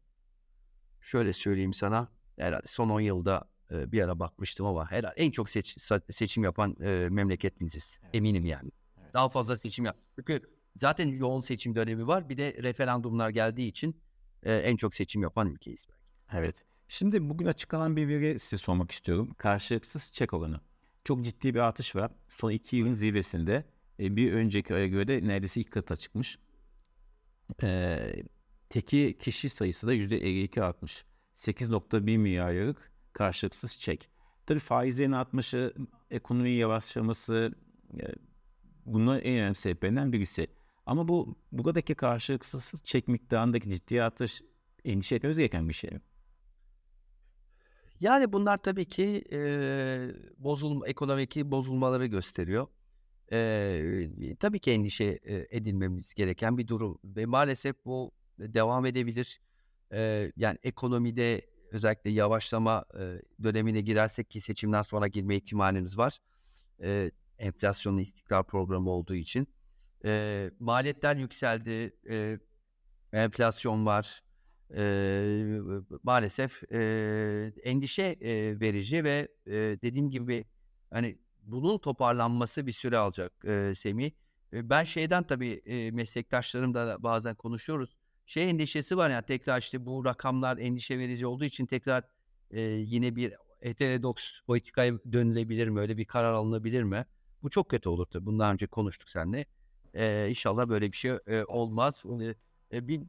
şöyle 1.04 1.32
söyleyeyim 1.32 1.72
sana 1.72 2.08
herhalde 2.38 2.66
son 2.66 2.90
10 2.90 3.00
yılda 3.00 3.48
e, 3.70 3.92
bir 3.92 4.02
ara 4.02 4.18
bakmıştım 4.18 4.66
ama 4.66 4.90
herhalde 4.90 5.14
en 5.16 5.30
çok 5.30 5.50
seç- 5.50 5.80
seçim 6.10 6.44
yapan 6.44 6.76
e, 6.80 7.08
memleket 7.10 7.60
biziz. 7.60 8.00
Evet. 8.02 8.14
Eminim 8.14 8.44
yani. 8.44 8.70
Evet. 9.02 9.14
Daha 9.14 9.28
fazla 9.28 9.56
seçim 9.56 9.84
yap. 9.84 9.96
Çünkü 10.16 10.40
zaten 10.76 11.08
yoğun 11.08 11.40
seçim 11.40 11.74
dönemi 11.74 12.06
var. 12.06 12.28
Bir 12.28 12.36
de 12.36 12.54
referandumlar 12.62 13.30
geldiği 13.30 13.68
için 13.68 13.96
e, 14.42 14.54
en 14.56 14.76
çok 14.76 14.94
seçim 14.94 15.22
yapan 15.22 15.48
ülkeyiz. 15.48 15.86
Evet. 16.32 16.64
Şimdi 16.88 17.30
bugün 17.30 17.46
açıklanan 17.46 17.96
bir 17.96 18.08
veri 18.08 18.38
size 18.38 18.56
sormak 18.56 18.90
istiyorum. 18.90 19.34
Karşılıksız 19.38 20.12
çek 20.12 20.34
oranı. 20.34 20.60
Çok 21.04 21.24
ciddi 21.24 21.54
bir 21.54 21.60
artış 21.60 21.96
var. 21.96 22.12
Son 22.28 22.50
iki 22.50 22.76
yılın 22.76 22.92
zirvesinde. 22.92 23.64
Bir 23.98 24.32
önceki 24.32 24.74
aya 24.74 24.86
göre 24.86 25.08
de 25.08 25.28
neredeyse 25.28 25.60
ilk 25.60 25.70
kata 25.72 25.96
çıkmış. 25.96 26.38
E, 27.62 27.98
teki 28.74 29.16
kişi 29.18 29.50
sayısı 29.50 29.86
da 29.86 29.94
%52 29.94 30.62
artmış. 30.62 31.04
8.1 31.36 32.18
milyar 32.18 32.52
liralık 32.52 32.92
karşılıksız 33.12 33.78
çek. 33.78 34.10
Tabii 34.46 34.58
faizlerin 34.58 35.12
artması, 35.12 35.74
ekonominin 36.10 36.54
yavaşlaması 36.54 37.54
e, 38.00 38.04
bunlar 38.86 39.16
en 39.18 39.34
önemli 39.34 39.54
sebeplerinden 39.54 40.12
birisi. 40.12 40.46
Ama 40.86 41.08
bu 41.08 41.38
buradaki 41.52 41.94
karşılıksız 41.94 42.72
çek 42.84 43.08
miktarındaki 43.08 43.70
ciddi 43.70 44.02
artış 44.02 44.42
endişe 44.84 45.16
etmemiz 45.16 45.38
gereken 45.38 45.68
bir 45.68 45.74
şey. 45.74 45.90
mi? 45.90 46.00
Yani 48.00 48.32
bunlar 48.32 48.58
tabii 48.58 48.84
ki 48.84 49.24
e, 49.32 49.38
bozulma, 50.38 50.88
ekonomik 50.88 51.36
bozulmaları 51.36 52.06
gösteriyor. 52.06 52.66
E, 53.32 54.36
tabii 54.40 54.58
ki 54.58 54.70
endişe 54.70 55.04
e, 55.04 55.46
edilmemiz 55.50 56.14
gereken 56.14 56.58
bir 56.58 56.68
durum 56.68 56.98
ve 57.04 57.26
maalesef 57.26 57.84
bu 57.84 58.12
devam 58.38 58.86
edebilir. 58.86 59.40
E, 59.92 60.32
yani 60.36 60.58
ekonomide 60.62 61.46
özellikle 61.72 62.10
yavaşlama 62.10 62.84
e, 63.00 63.22
dönemine 63.42 63.80
girersek 63.80 64.30
ki 64.30 64.40
seçimden 64.40 64.82
sonra 64.82 65.06
girme 65.08 65.36
ihtimalimiz 65.36 65.98
var. 65.98 66.18
E, 66.82 67.10
enflasyonun 67.38 67.98
istikrar 67.98 68.46
programı 68.46 68.90
olduğu 68.90 69.14
için. 69.14 69.48
E, 70.04 70.50
maliyetler 70.58 71.16
yükseldi, 71.16 71.96
e, 72.10 72.38
enflasyon 73.12 73.86
var. 73.86 74.20
Maalesef 76.02 76.62
endişe 77.64 78.16
verici 78.60 79.04
ve 79.04 79.28
dediğim 79.82 80.10
gibi 80.10 80.44
hani 80.90 81.18
bunun 81.42 81.78
toparlanması 81.78 82.66
bir 82.66 82.72
süre 82.72 82.98
alacak 82.98 83.32
eee 83.44 83.74
Semih. 83.74 84.10
E, 84.52 84.70
Ben 84.70 84.84
şeyden 84.84 85.22
tabii 85.24 85.62
eee, 85.66 85.90
meslektaşlarımla 85.90 87.02
bazen 87.02 87.34
konuşuyoruz. 87.34 87.96
Şey 88.26 88.50
endişesi 88.50 88.96
var 88.96 89.10
yani 89.10 89.24
tekrar 89.26 89.60
işte 89.60 89.86
bu 89.86 90.04
rakamlar 90.04 90.58
endişe 90.58 90.98
verici 90.98 91.26
olduğu 91.26 91.44
için 91.44 91.66
tekrar 91.66 92.04
eee, 92.50 92.60
yine 92.62 93.16
bir 93.16 93.34
heterodoks 93.60 94.40
politikaya 94.46 94.92
dönülebilir 95.12 95.68
mi? 95.68 95.80
Öyle 95.80 95.96
bir 95.96 96.04
karar 96.04 96.32
alınabilir 96.32 96.82
mi? 96.82 97.06
Bu 97.42 97.50
çok 97.50 97.68
kötü 97.68 97.88
olur 97.88 98.06
tabii. 98.06 98.26
Bundan 98.26 98.52
önce 98.52 98.66
konuştuk 98.66 99.08
seninle. 99.08 99.46
Eee 99.94 100.26
inşallah 100.30 100.68
böyle 100.68 100.92
bir 100.92 100.96
şey 100.96 101.12
eee, 101.28 101.44
olmaz. 101.44 102.04
E, 102.72 102.88
bir 102.88 103.02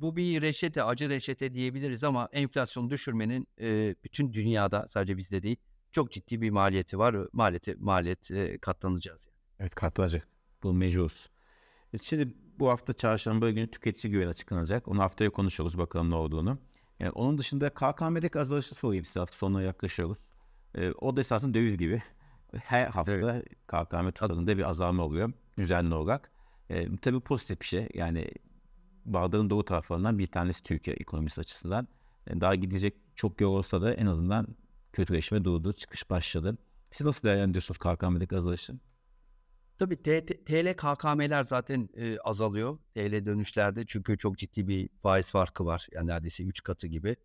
bu 0.00 0.16
bir 0.16 0.42
reçete, 0.42 0.82
acı 0.82 1.08
reçete 1.08 1.54
diyebiliriz 1.54 2.04
ama 2.04 2.28
enflasyonu 2.32 2.90
düşürmenin 2.90 3.46
e, 3.60 3.94
bütün 4.04 4.32
dünyada 4.32 4.86
sadece 4.88 5.16
bizde 5.16 5.42
değil 5.42 5.56
çok 5.92 6.12
ciddi 6.12 6.40
bir 6.40 6.50
maliyeti 6.50 6.98
var. 6.98 7.16
Maliyeti 7.32 7.74
maliyet 7.78 8.30
e, 8.30 8.58
katlanacağız. 8.58 9.26
Yani. 9.26 9.34
Evet 9.58 9.74
katlanacak. 9.74 10.28
Bu 10.62 10.72
mecburuz. 10.72 11.30
E, 11.92 11.98
Şimdi 11.98 12.34
bu 12.58 12.68
hafta 12.68 12.92
çarşamba 12.92 13.50
günü 13.50 13.70
tüketici 13.70 14.12
güveni 14.12 14.28
açıklanacak. 14.28 14.88
Onu 14.88 15.02
haftaya 15.02 15.30
konuşuruz 15.30 15.78
bakalım 15.78 16.10
ne 16.10 16.14
olduğunu. 16.14 16.58
Yani 17.00 17.10
onun 17.10 17.38
dışında 17.38 17.70
KKM'deki 17.70 18.38
azalışını 18.38 18.78
sorayım 18.78 19.04
size 19.04 19.20
artık 19.20 19.34
sonuna 19.34 19.62
yaklaşıyoruz. 19.62 20.18
E, 20.74 20.90
o 20.90 21.16
da 21.16 21.20
esasında 21.20 21.54
döviz 21.54 21.78
gibi. 21.78 22.02
Her 22.54 22.86
hafta 22.86 23.42
KKM 23.66 24.10
tutarında 24.10 24.58
bir 24.58 24.68
azalma 24.68 25.02
oluyor 25.02 25.32
düzenli 25.58 25.94
olarak. 25.94 26.30
E, 26.70 26.96
tabii 26.96 27.20
pozitif 27.20 27.60
bir 27.60 27.66
şey. 27.66 27.88
Yani 27.94 28.28
bardağın 29.04 29.50
doğu 29.50 29.64
taraflarından 29.64 30.18
bir 30.18 30.26
tanesi 30.26 30.62
Türkiye 30.62 30.96
ekonomisi 30.96 31.40
açısından. 31.40 31.88
E, 32.26 32.40
daha 32.40 32.54
gidecek 32.54 32.94
çok 33.14 33.40
yol 33.40 33.54
olsa 33.54 33.82
da 33.82 33.94
en 33.94 34.06
azından 34.06 34.46
kötüleşme 34.92 35.44
durdu, 35.44 35.72
çıkış 35.72 36.10
başladı. 36.10 36.58
Siz 36.90 37.06
nasıl 37.06 37.28
değerlendiriyorsunuz 37.28 37.78
KKM'deki 37.78 38.36
azalışı? 38.36 38.74
Tabii 39.78 39.96
TL 40.44 40.74
KKM'ler 40.76 41.42
zaten 41.42 41.88
e, 41.96 42.18
azalıyor. 42.18 42.78
TL 42.94 43.26
dönüşlerde 43.26 43.84
çünkü 43.86 44.18
çok 44.18 44.38
ciddi 44.38 44.68
bir 44.68 44.88
faiz 45.02 45.30
farkı 45.30 45.64
var. 45.66 45.88
Yani 45.92 46.06
neredeyse 46.06 46.42
3 46.42 46.62
katı 46.62 46.86
gibi. 46.86 47.16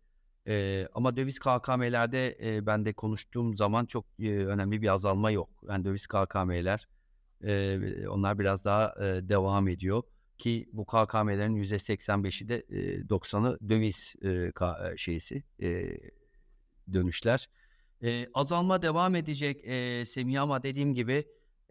E, 0.48 0.86
ama 0.94 1.16
döviz 1.16 1.38
KKM'lerde 1.38 2.38
e, 2.42 2.66
ben 2.66 2.84
de 2.84 2.92
konuştuğum 2.92 3.54
zaman 3.56 3.86
çok 3.86 4.04
e, 4.18 4.30
önemli 4.30 4.82
bir 4.82 4.88
azalma 4.88 5.30
yok. 5.30 5.50
Yani 5.68 5.84
döviz 5.84 6.06
KKM'ler 6.06 6.88
e, 7.44 8.08
onlar 8.08 8.38
biraz 8.38 8.64
daha 8.64 8.94
e, 9.00 9.28
devam 9.28 9.68
ediyor 9.68 10.02
ki 10.38 10.68
bu 10.72 10.84
KKM'lerin 10.86 11.56
%85'i 11.56 12.48
de 12.48 12.56
e, 12.68 13.08
90'ı 13.08 13.58
döviz 13.68 14.14
e, 14.22 14.26
ka- 14.28 14.98
şeysi 14.98 15.42
e, 15.62 15.96
dönüşler. 16.92 17.48
E, 18.02 18.26
azalma 18.34 18.82
devam 18.82 19.14
edecek 19.14 19.68
e, 19.68 20.04
Semih 20.06 20.42
ama 20.42 20.62
dediğim 20.62 20.94
gibi 20.94 21.24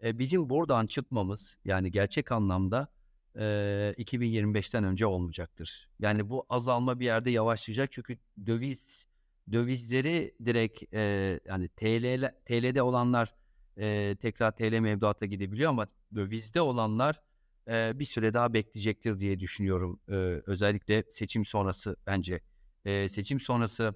e, 0.04 0.18
bizim 0.18 0.50
buradan 0.50 0.86
çıkmamız 0.86 1.58
yani 1.64 1.90
gerçek 1.90 2.32
anlamda 2.32 2.88
e, 3.36 3.94
2025'ten 3.98 4.84
önce 4.84 5.06
olmayacaktır. 5.06 5.88
Yani 5.98 6.30
bu 6.30 6.46
azalma 6.48 7.00
bir 7.00 7.04
yerde 7.04 7.30
yavaşlayacak 7.30 7.92
çünkü 7.92 8.18
döviz 8.46 9.06
dövizleri 9.52 10.34
direkt 10.44 10.94
e, 10.94 11.00
yani 11.46 11.68
TL 11.68 12.30
TL'de 12.44 12.82
olanlar 12.82 13.34
e, 13.76 14.16
tekrar 14.20 14.56
TL 14.56 14.78
mevduata 14.78 15.26
gidebiliyor 15.26 15.70
ama 15.70 15.86
dövizde 16.14 16.60
olanlar 16.60 17.20
e, 17.68 17.98
bir 17.98 18.04
süre 18.04 18.34
daha 18.34 18.54
bekleyecektir 18.54 19.20
diye 19.20 19.40
düşünüyorum. 19.40 20.00
E, 20.08 20.14
özellikle 20.46 21.04
seçim 21.10 21.44
sonrası 21.44 21.96
bence 22.06 22.40
e, 22.84 23.08
seçim 23.08 23.40
sonrası 23.40 23.94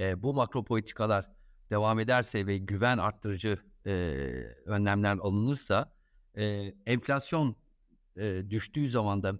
e, 0.00 0.22
bu 0.22 0.34
makro 0.34 0.64
politikalar 0.64 1.30
devam 1.70 2.00
ederse 2.00 2.46
ve 2.46 2.58
güven 2.58 2.98
arttırıcı 2.98 3.58
e, 3.86 3.90
önlemler 4.64 5.16
alınırsa 5.16 5.92
e, 6.36 6.74
enflasyon 6.86 7.56
e, 8.16 8.50
düştüğü 8.50 8.88
zaman 8.88 9.22
da 9.22 9.32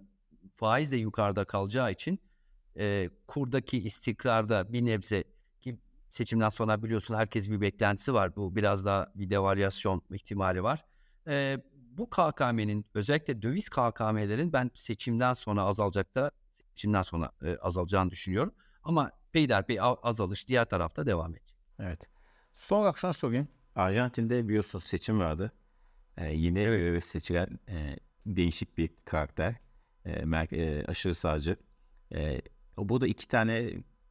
faiz 0.54 0.92
de 0.92 0.97
yukarıda 0.97 1.45
kalacağı 1.45 1.92
için 1.92 2.21
e, 2.78 3.11
kurdaki 3.26 3.78
istikrarda 3.78 4.73
bir 4.73 4.85
nebze 4.85 5.25
ki 5.61 5.78
seçimden 6.09 6.49
sonra 6.49 6.83
biliyorsun 6.83 7.14
herkes 7.14 7.50
bir 7.50 7.61
beklentisi 7.61 8.14
var. 8.14 8.37
Bu 8.37 8.57
biraz 8.57 8.85
daha 8.85 9.12
bir 9.14 9.30
devalüasyon 9.30 10.02
ihtimali 10.11 10.62
var. 10.62 10.85
E, 11.28 11.59
bu 11.75 12.11
KKM'nin 12.11 12.87
özellikle 12.95 13.42
döviz 13.42 13.68
KKM'lerin 13.68 14.52
ben 14.52 14.71
seçimden 14.75 15.33
sonra 15.33 15.62
azalacak 15.62 16.14
da 16.14 16.30
seçimden 16.50 17.02
sonra 17.02 17.30
e, 17.42 17.57
azalacağını 17.57 18.11
düşünüyorum. 18.11 18.54
Ama 18.83 19.11
peyderpey 19.33 19.80
a- 19.80 19.95
azalış 20.02 20.49
diğer 20.49 20.64
tarafta 20.64 21.07
devam 21.07 21.30
edecek. 21.35 21.59
Evet. 21.78 22.00
Son 22.54 22.80
olarak 22.80 22.99
sana 22.99 23.12
sorayım. 23.12 23.49
Arjantin'de 23.78 24.49
biliyorsunuz 24.49 24.85
seçim 24.85 25.20
vardı. 25.20 25.52
Ee, 26.16 26.32
yine 26.32 26.62
evet. 26.62 27.04
seçilen 27.04 27.58
e, 27.68 27.97
değişik 28.26 28.78
bir 28.78 28.90
karakter. 29.04 29.54
E, 30.04 30.11
mer- 30.12 30.56
e, 30.56 30.85
aşırı 30.87 31.14
sağcı. 31.14 31.56
E, 32.14 32.40
burada 32.76 33.06
iki 33.06 33.28
tane 33.28 33.70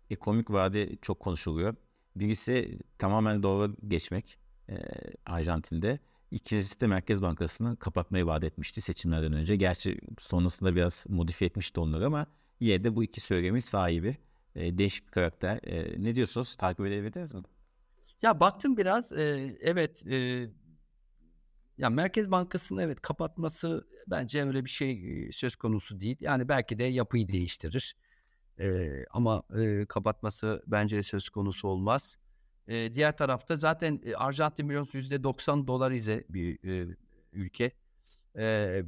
ekonomik 0.09 0.51
vade 0.51 0.95
çok 1.01 1.19
konuşuluyor. 1.19 1.75
Birisi 2.15 2.79
tamamen 2.97 3.43
doğru 3.43 3.75
geçmek 3.87 4.39
e, 4.69 4.75
Arjantin'de. 5.25 5.99
İkincisi 6.31 6.81
de 6.81 6.87
Merkez 6.87 7.21
Bankası'nı 7.21 7.77
kapatmayı 7.77 8.25
vaat 8.25 8.43
etmişti 8.43 8.81
seçimlerden 8.81 9.33
önce. 9.33 9.55
Gerçi 9.55 9.99
sonrasında 10.19 10.75
biraz 10.75 11.05
modifiye 11.09 11.47
etmişti 11.47 11.79
onları 11.79 12.05
ama 12.05 12.27
yine 12.59 12.83
de 12.83 12.95
bu 12.95 13.03
iki 13.03 13.21
söylemin 13.21 13.59
sahibi. 13.59 14.17
E, 14.55 14.77
değişik 14.77 15.07
bir 15.07 15.11
karakter. 15.11 15.59
E, 15.63 16.03
ne 16.03 16.15
diyorsunuz? 16.15 16.55
Takip 16.55 16.85
edebildiniz 16.85 17.33
mi? 17.33 17.41
Ya 18.21 18.39
baktım 18.39 18.77
biraz 18.77 19.11
e, 19.11 19.57
evet 19.61 20.03
e, 20.07 20.47
ya 21.77 21.89
Merkez 21.89 22.31
Bankası'nın 22.31 22.81
evet 22.81 23.01
kapatması 23.01 23.87
bence 24.07 24.43
öyle 24.45 24.65
bir 24.65 24.69
şey 24.69 25.29
söz 25.33 25.55
konusu 25.55 25.99
değil. 25.99 26.17
Yani 26.19 26.49
belki 26.49 26.79
de 26.79 26.83
yapıyı 26.83 27.27
değiştirir. 27.27 27.95
E, 28.59 28.91
ama 29.11 29.43
e, 29.59 29.85
kapatması 29.85 30.63
bence 30.67 31.03
söz 31.03 31.29
konusu 31.29 31.67
olmaz. 31.67 32.17
E, 32.67 32.95
diğer 32.95 33.17
tarafta 33.17 33.57
zaten 33.57 34.01
Arjantin 34.17 34.69
biliyorsunuz 34.69 35.11
%90 35.11 35.67
dolarize 35.67 36.25
bir 36.29 36.69
e, 36.69 36.97
ülke. 37.33 37.71
E, 38.37 38.83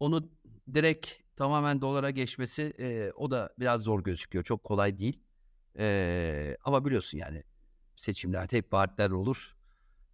onu 0.00 0.30
direkt 0.74 1.10
tamamen 1.36 1.80
dolara 1.80 2.10
geçmesi 2.10 2.62
e, 2.78 3.12
o 3.12 3.30
da 3.30 3.54
biraz 3.58 3.82
zor 3.82 4.04
gözüküyor. 4.04 4.44
Çok 4.44 4.64
kolay 4.64 4.98
değil. 4.98 5.20
E, 5.78 6.56
ama 6.64 6.84
biliyorsun 6.84 7.18
yani 7.18 7.42
seçimlerde 7.96 8.56
hep 8.56 8.72
vaatler 8.72 9.10
olur. 9.10 9.56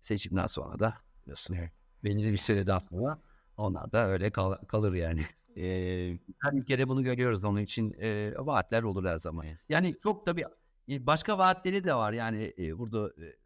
Seçimden 0.01 0.47
sonra 0.47 0.79
da 0.79 0.95
biliyorsun 1.23 1.55
evet. 1.55 1.73
belirli 2.05 2.33
bir 2.33 2.39
süreden 2.39 2.79
sonra 2.79 3.19
onlar 3.57 3.93
da 3.93 4.09
öyle 4.09 4.31
kal- 4.31 4.63
kalır 4.69 4.95
yani. 4.95 5.27
Ee, 5.57 6.19
her 6.43 6.53
ülkede 6.53 6.89
bunu 6.89 7.03
görüyoruz 7.03 7.45
onun 7.45 7.61
için 7.61 7.97
e, 8.01 8.35
vaatler 8.39 8.83
olur 8.83 9.05
her 9.05 9.19
zaman. 9.19 9.47
Yani 9.69 9.99
çok 9.99 10.27
tabii 10.27 10.45
başka 10.89 11.39
vaatleri 11.39 11.85
de 11.85 11.95
var 11.95 12.13
yani 12.13 12.55
e, 12.59 12.79
burada 12.79 13.09
e, 13.09 13.37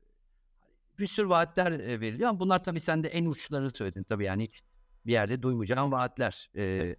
bir 0.98 1.06
sürü 1.06 1.28
vaatler 1.28 1.72
e, 1.72 2.00
veriliyor 2.00 2.30
ama 2.30 2.40
bunlar 2.40 2.64
tabii 2.64 2.80
sen 2.80 3.04
de 3.04 3.08
en 3.08 3.24
uçları 3.24 3.70
söyledin 3.70 4.02
tabii 4.02 4.24
yani 4.24 4.42
hiç 4.42 4.62
bir 5.06 5.12
yerde 5.12 5.42
duymayacağın 5.42 5.92
vaatler. 5.92 6.50
E, 6.56 6.96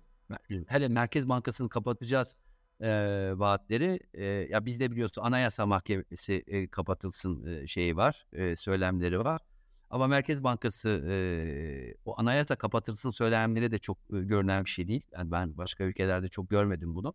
hele 0.68 0.88
Merkez 0.88 1.30
Bankası'nı 1.30 1.70
kapatacağız 1.70 2.36
e, 2.82 2.90
vaatleri. 3.36 4.00
E, 4.14 4.26
ya 4.26 4.66
bizde 4.66 4.92
biliyorsun 4.92 5.22
Anayasa 5.22 5.66
Mahkemesi 5.66 6.44
e, 6.48 6.68
kapatılsın 6.68 7.46
e, 7.46 7.68
şeyi 7.68 7.98
var, 7.98 8.26
e, 8.34 8.56
söylemleri 8.56 9.20
var. 9.20 9.42
Ama 9.90 10.08
Merkez 10.08 10.44
Bankası 10.44 10.90
e, 10.90 11.96
o 12.06 12.20
anayasa 12.20 12.56
kapatılsın 12.56 13.10
söylemleri 13.10 13.72
de 13.72 13.80
çok 13.80 13.98
e, 13.98 14.20
görünen 14.20 14.66
bir 14.66 14.70
şey 14.70 14.88
değil. 14.88 15.02
Yani 15.12 15.32
ben 15.32 15.58
başka 15.58 15.84
ülkelerde 15.84 16.28
çok 16.28 16.50
görmedim 16.50 16.96
bunu. 16.96 17.14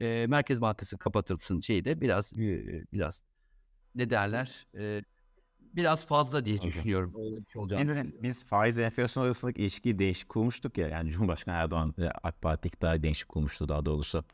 E, 0.00 0.26
Merkez 0.28 0.60
Bankası 0.60 0.98
kapatılsın 0.98 1.60
şeyi 1.60 1.84
de 1.84 2.00
biraz 2.00 2.32
e, 2.32 2.84
biraz 2.92 3.22
ne 3.94 4.10
derler? 4.10 4.66
E, 4.78 5.02
biraz 5.60 6.06
fazla 6.06 6.44
diye 6.44 6.62
düşünüyorum. 6.62 7.14
Öyle 7.18 7.36
şey 7.52 8.22
Biz 8.22 8.44
faiz 8.44 8.78
enflasyon 8.78 9.24
arasındaki 9.24 9.62
ilişkiyi 9.62 9.98
değişik 9.98 10.28
kurmuştuk 10.28 10.78
ya. 10.78 10.88
Yani 10.88 11.10
Cumhurbaşkanı 11.10 11.54
Erdoğan 11.54 11.94
AK 12.22 12.42
Parti 12.42 12.68
iktidarı 12.68 13.02
değişik 13.02 13.28
kurmuştu 13.28 13.68
daha 13.68 13.86
doğrusu. 13.86 14.24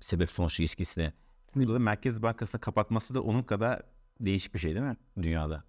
Sebep 0.00 0.30
sonuç 0.30 0.60
ilişkisine. 0.60 1.12
Burada 1.54 1.78
Merkez 1.78 2.22
Bankası'nı 2.22 2.60
kapatması 2.60 3.14
da 3.14 3.22
onun 3.22 3.42
kadar 3.42 3.82
değişik 4.20 4.54
bir 4.54 4.58
şey 4.58 4.74
değil 4.74 4.86
mi 4.86 4.96
dünyada? 5.22 5.64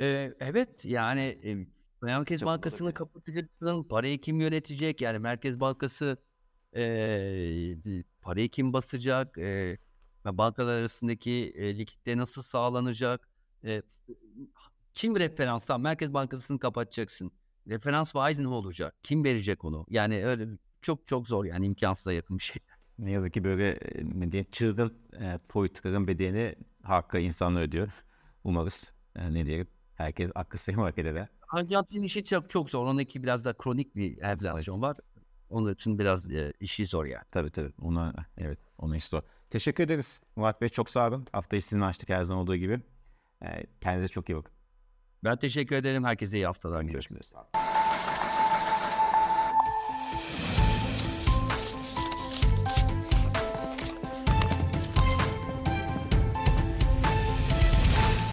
Ee, 0.00 0.34
evet 0.40 0.84
yani 0.84 1.38
Merkez 2.02 2.40
Çok 2.40 2.46
Bankası'nı 2.46 2.94
kapatacaksın. 2.94 3.84
Parayı 3.84 4.20
kim 4.20 4.40
yönetecek? 4.40 5.00
Yani 5.00 5.18
Merkez 5.18 5.60
Bankası 5.60 6.16
e, 6.76 7.76
parayı 8.22 8.48
kim 8.48 8.72
basacak? 8.72 9.38
E, 9.38 9.78
bankalar 10.24 10.76
arasındaki 10.76 11.52
e, 11.56 11.78
likitte 11.78 12.16
nasıl 12.16 12.42
sağlanacak? 12.42 13.28
E, 13.64 13.82
kim 14.94 15.16
referanstan? 15.16 15.80
Merkez 15.80 16.14
Bankası'nı 16.14 16.58
kapatacaksın. 16.58 17.32
Referans 17.68 18.12
faiz 18.12 18.38
ne 18.38 18.48
olacak? 18.48 18.94
Kim 19.02 19.24
verecek 19.24 19.64
onu? 19.64 19.86
Yani 19.90 20.26
öyle 20.26 20.48
çok 20.82 21.06
çok 21.06 21.28
zor 21.28 21.44
yani 21.44 21.66
imkansıza 21.66 22.12
yakın 22.12 22.38
bir 22.38 22.42
şey. 22.42 22.56
Ne 22.98 23.10
yazık 23.10 23.32
ki 23.32 23.44
böyle 23.44 23.80
ne 24.02 24.32
diyeyim, 24.32 24.50
çılgın 24.52 24.94
e, 25.20 25.38
politikaların 25.48 26.08
bedelini 26.08 26.54
hakkı 26.82 27.18
insanlar 27.18 27.62
ödüyor. 27.62 27.88
Umarız 28.44 28.92
e, 29.16 29.34
ne 29.34 29.46
diyelim 29.46 29.66
herkes 29.94 30.30
aklı 30.34 30.58
sayım 30.58 30.80
hareket 30.80 31.06
eder. 31.06 31.28
Arjantin 31.48 32.02
işi 32.02 32.24
çok, 32.24 32.50
çok 32.50 32.70
zor. 32.70 32.86
Ondaki 32.86 33.22
biraz 33.22 33.44
da 33.44 33.52
kronik 33.52 33.96
bir 33.96 34.22
enflasyon 34.22 34.82
var. 34.82 34.96
Onun 35.50 35.74
için 35.74 35.98
biraz 35.98 36.30
e, 36.30 36.52
işi 36.60 36.86
zor 36.86 37.04
yani. 37.04 37.24
Tabii 37.30 37.50
tabii. 37.50 37.72
Ona, 37.80 38.14
evet. 38.38 38.58
Onun 38.78 38.94
işi 38.94 39.08
zor. 39.08 39.22
Teşekkür 39.50 39.84
ederiz. 39.84 40.20
Murat 40.36 40.60
Bey 40.60 40.68
çok 40.68 40.90
sağ 40.90 41.08
olun. 41.08 41.26
Haftayı 41.32 41.62
sizinle 41.62 41.84
açtık 41.84 42.08
her 42.08 42.22
zaman 42.22 42.42
olduğu 42.42 42.56
gibi. 42.56 42.80
E, 43.42 43.66
kendinize 43.80 44.08
çok 44.08 44.28
iyi 44.28 44.36
bakın. 44.36 44.52
Ben 45.24 45.36
teşekkür 45.36 45.76
ederim. 45.76 46.04
Herkese 46.04 46.36
iyi 46.36 46.46
haftalar. 46.46 46.82
Görüşmek 46.82 47.24
üzere. 47.24 47.71